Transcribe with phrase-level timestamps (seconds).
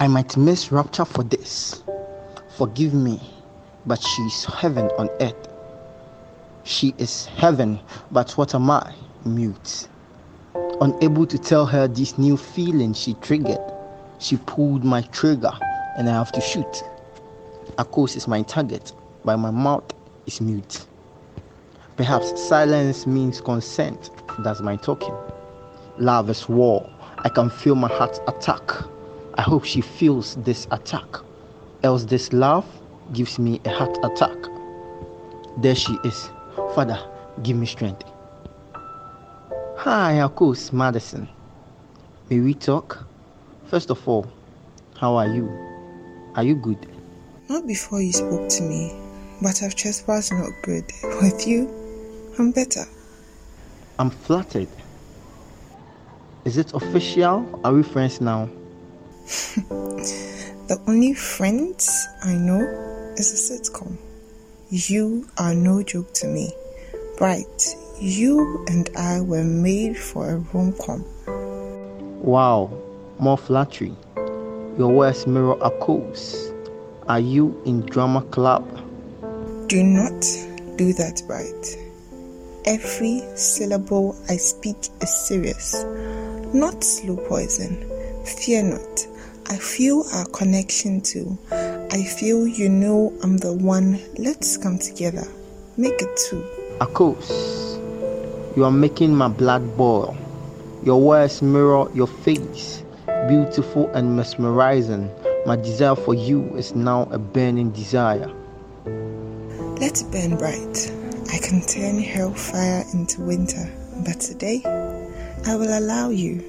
[0.00, 1.82] I might miss rapture for this.
[2.56, 3.20] Forgive me,
[3.86, 5.48] but she's heaven on earth.
[6.64, 7.80] She is heaven,
[8.10, 8.94] but what am I?
[9.24, 9.88] Mute.
[10.80, 13.60] Unable to tell her this new feeling she triggered,
[14.18, 15.52] she pulled my trigger
[15.96, 16.82] and I have to shoot.
[17.78, 18.92] Akos is my target,
[19.24, 19.84] but my mouth
[20.26, 20.86] is mute.
[21.96, 24.10] Perhaps silence means consent.
[24.40, 25.14] That's my talking.
[25.98, 26.90] Love is war.
[27.24, 28.70] I can feel my heart attack.
[29.34, 31.06] I hope she feels this attack.
[31.82, 32.66] Else, this love
[33.14, 34.36] gives me a heart attack.
[35.56, 36.28] There she is.
[36.74, 36.98] Father,
[37.42, 38.04] give me strength.
[39.78, 41.26] Hi, Akos Madison.
[42.28, 43.06] May we talk?
[43.68, 44.26] First of all,
[44.98, 45.48] how are you?
[46.34, 46.86] Are you good?
[47.48, 48.92] Not before you spoke to me,
[49.40, 50.84] but I've trespassed not good.
[51.22, 51.68] With you,
[52.38, 52.84] I'm better.
[53.98, 54.68] I'm flattered.
[56.44, 57.60] Is it official?
[57.64, 58.50] Are we friends now?
[59.24, 62.60] the only friends I know
[63.16, 63.96] is a sitcom.
[64.68, 66.52] You are no joke to me.
[67.16, 71.04] Bright, you and I were made for a rom com.
[72.20, 72.70] Wow,
[73.18, 73.94] more flattery.
[74.76, 76.50] Your words mirror a course.
[77.08, 78.68] Are you in drama club?
[79.68, 80.20] Do not
[80.76, 81.78] do that, Bright.
[82.66, 85.84] Every syllable I speak is serious,
[86.54, 87.76] not slow poison.
[88.24, 89.06] Fear not.
[89.50, 91.36] I feel our connection too.
[91.50, 94.00] I feel you know I'm the one.
[94.16, 95.26] Let's come together.
[95.76, 96.42] Make it two.
[96.78, 97.76] Akos,
[98.56, 100.16] you are making my blood boil.
[100.84, 102.82] Your words mirror your face,
[103.28, 105.10] beautiful and mesmerizing.
[105.46, 108.32] My desire for you is now a burning desire.
[109.80, 110.92] Let's burn bright.
[111.32, 113.70] I can turn hellfire into winter,
[114.06, 114.62] but today
[115.46, 116.42] I will allow you.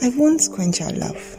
[0.00, 1.36] I won't quench our love.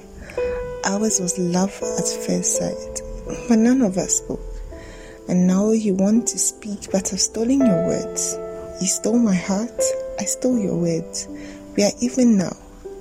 [0.85, 3.01] Ours was love at first sight,
[3.47, 4.41] but none of us spoke.
[5.29, 8.37] And now you want to speak, but I've stolen your words.
[8.81, 9.81] You stole my heart,
[10.19, 11.29] I stole your words.
[11.77, 12.55] We are even now.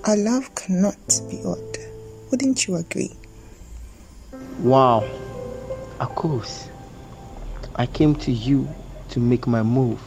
[0.05, 1.79] Our love cannot be odd.
[2.31, 3.13] Wouldn't you agree?
[4.61, 5.05] Wow,
[5.99, 6.69] of course.
[7.75, 8.69] I came to you
[9.11, 10.01] to make my move,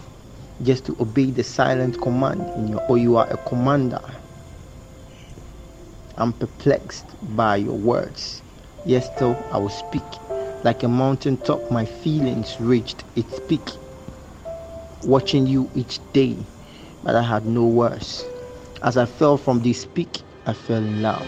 [0.64, 4.02] just to obey the silent command in your, or you are a commander.
[6.18, 7.06] I'm perplexed
[7.36, 8.42] by your words,
[8.86, 10.04] yet still I will speak.
[10.64, 13.70] Like a mountain top, my feelings reached its peak.
[15.04, 16.38] Watching you each day,
[17.04, 18.26] but I had no words.
[18.82, 21.28] As I fell from this peak, I fell in love.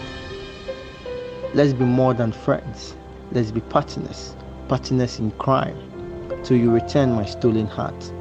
[1.54, 2.94] Let's be more than friends.
[3.32, 4.34] Let's be partners,
[4.68, 5.76] partners in crime,
[6.44, 8.12] till you return my stolen heart.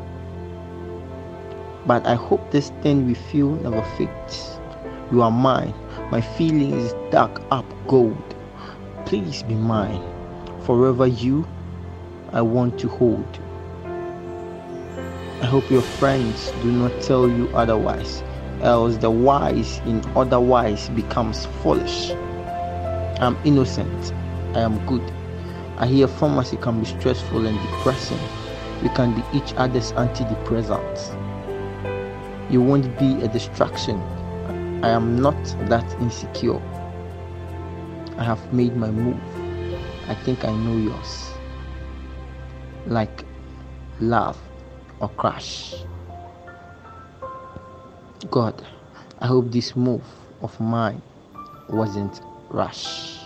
[1.88, 4.60] But I hope this thing we feel never fades.
[5.10, 5.74] You are mine.
[6.12, 8.36] My feeling is dark up gold.
[9.06, 10.04] Please be mine.
[10.64, 11.48] Forever you,
[12.34, 13.40] I want to hold.
[15.42, 18.22] I hope your friends do not tell you otherwise,
[18.62, 22.12] else the wise in otherwise becomes foolish.
[23.22, 24.14] I'm innocent.
[24.56, 25.10] I am good.
[25.78, 28.20] I hear pharmacy can be stressful and depressing.
[28.84, 31.16] We can be each other's antidepressants.
[32.50, 34.02] You won't be a distraction.
[34.84, 35.36] I am not
[35.68, 36.62] that insecure.
[38.18, 39.20] I have made my move.
[40.08, 41.32] I think I know yours.
[42.86, 43.26] Like
[44.00, 44.38] love
[45.02, 45.76] or crash.
[48.32, 48.66] God,
[49.20, 50.04] I hope this move
[50.42, 51.02] of mine
[51.70, 53.17] wasn't rash.